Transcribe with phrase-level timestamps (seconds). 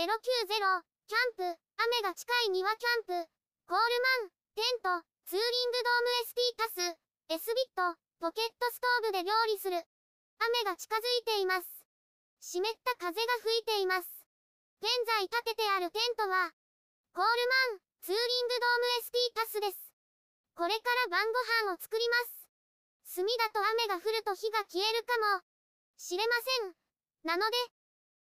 [0.00, 3.28] 090キャンプ、雨が近い庭キャンプ、
[3.68, 9.76] コールマン、テント、ツーリングドーム ST タス、S ビット、ポケットストーブで料理する。
[10.40, 11.68] 雨が近づいています。
[12.40, 14.08] 湿った風が吹いています。
[14.80, 16.48] 現在建ててあるテントは、
[17.12, 17.28] コール
[17.76, 19.92] マン、ツーリングドーム ST タスです。
[20.56, 23.20] これから晩ご飯を作ります。
[23.20, 25.44] 炭だと雨が降ると火が消えるかも
[26.00, 26.32] しれま
[26.64, 26.72] せん。
[27.28, 27.44] なの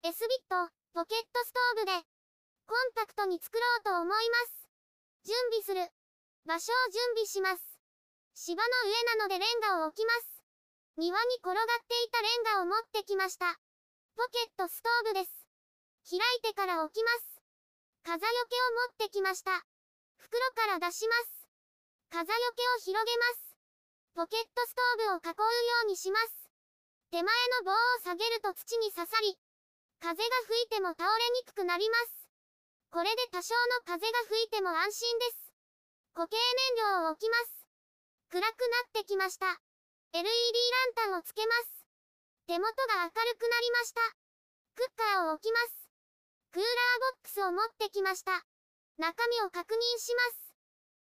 [0.03, 1.91] で、S ビット、ポケットストーブで、
[2.65, 4.69] コンパクトに作ろうと思います。
[5.23, 5.85] 準備する。
[6.45, 7.61] 場所を準備します。
[8.33, 10.41] 芝の上なのでレンガを置きます。
[10.97, 13.53] 庭に転がっていたレンガを持ってきました。
[14.17, 15.45] ポケットストーブです。
[16.09, 17.39] 開いてから置きます。
[18.01, 19.61] 風よけを持ってきました。
[20.17, 21.45] 袋から出します。
[22.09, 23.55] 風よけを広げます。
[24.15, 25.45] ポケットストーブを囲うよ
[25.85, 26.49] うにします。
[27.11, 27.29] 手前
[27.61, 29.37] の棒を下げると土に刺さり、
[29.99, 32.27] 風が吹いても倒れにくくなります。
[32.91, 35.51] これで多少の風が吹いても安心です。
[36.13, 37.67] 固形燃料を置きます。
[38.29, 38.61] 暗く
[38.95, 39.59] なってきました。
[40.13, 41.85] LED ランタンをつけます。
[42.47, 44.01] 手元が明るくなりました。
[44.75, 45.89] クッカーを置きます。
[46.51, 48.31] クーラーボックスを持ってきました。
[48.97, 50.55] 中身を確認します。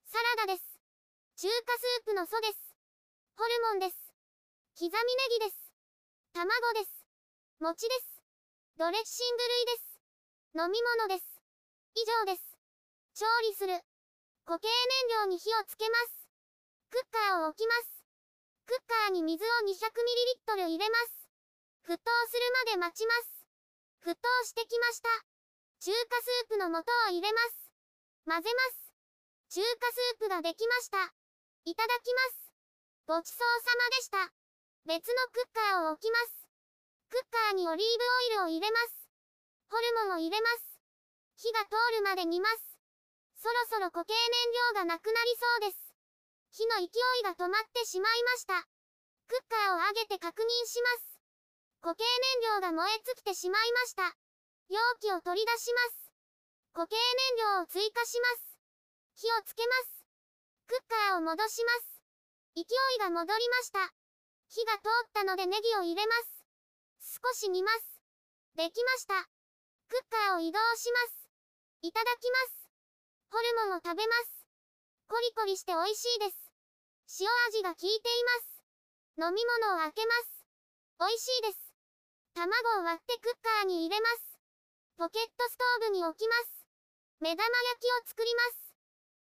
[0.06, 0.64] サラダです。
[1.36, 2.76] 中華スープの素です。
[3.36, 3.98] ホルモンです。
[4.80, 4.96] 刻みネ
[5.40, 5.74] ギです。
[6.34, 7.06] 卵です。
[7.60, 8.13] 餅です。
[8.76, 10.02] ドレッシング類です。
[10.58, 11.30] 飲み物です。
[11.94, 12.58] 以上です。
[13.14, 13.78] 調理する。
[14.50, 16.26] 固形燃料に火をつけます。
[16.90, 18.02] クッカーを置きます。
[18.66, 21.30] クッカーに水を 200ml 入れます。
[21.86, 23.46] 沸騰するまで待ちます。
[24.02, 25.10] 沸騰してきました。
[25.78, 27.70] 中華スープの素を入れます。
[28.26, 29.62] 混ぜます。
[29.62, 31.14] 中華スープができました。
[31.70, 32.50] いただきます。
[33.06, 34.34] ごちそうさまでした。
[34.90, 36.50] 別のクッカーを置きます。
[37.14, 37.98] クッにオリー
[38.34, 39.10] ブオイルを入れます。
[39.70, 40.74] ホルモンを入れます。
[41.38, 42.78] 火が通るまで煮ます。
[43.38, 45.84] そろそろ固形燃料がなくなりそうです。
[46.52, 46.88] 火の勢
[47.20, 48.62] いが止まってしまいました。
[49.28, 51.20] クッカーを上げて確認します。
[51.82, 54.16] 固形燃料が燃え尽きてしまいました。
[54.70, 56.12] 容器を取り出します。
[56.74, 58.58] 固形燃料を追加します。
[59.16, 60.06] 火をつけます。
[60.68, 61.94] クッカーを戻します。
[62.56, 63.92] 勢いが戻りました。
[64.48, 66.43] 火が通ったのでネギを入れます。
[67.04, 68.00] 少し煮ます。
[68.56, 69.28] できました。
[69.90, 71.28] クッカーを移動します。
[71.82, 72.72] いただきます。
[73.30, 74.48] ホルモンを食べます。
[75.08, 76.50] コリコリして美味しいです。
[77.20, 79.28] 塩味が効いています。
[79.28, 80.48] 飲み物を開けます。
[80.98, 81.60] 美味しいです。
[82.34, 84.40] 卵を割ってクッカーに入れます。
[84.98, 86.66] ポケットストーブに置きます。
[87.20, 88.74] 目玉焼きを作ります。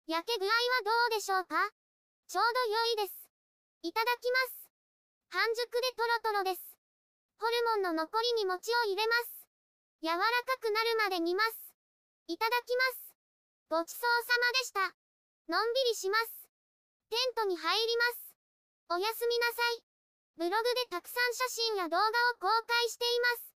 [0.06, 0.54] 焼け具合は
[0.86, 1.72] どうでしょうか？
[2.28, 3.28] ちょうど良いです。
[3.84, 4.70] いただきます。
[5.30, 6.71] 半熟でトロトロです。
[7.42, 9.50] ホルモンの残りに餅を入れます。
[10.06, 11.74] 柔らかくなるまで煮ます。
[12.30, 13.18] いただきます。
[13.66, 14.94] ごちそうさまでした。
[15.50, 16.46] のんびりします。
[17.10, 18.94] テントに入ります。
[18.94, 19.82] おやすみなさい。
[20.38, 23.50] ブログでたくさん写真や動画を公開しています。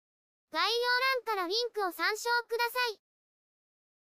[0.49, 0.89] 概要
[1.29, 3.14] 欄からリンクを参照ください。